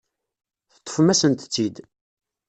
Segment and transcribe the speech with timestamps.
[0.73, 1.75] Teṭṭfem-asent-tt-id.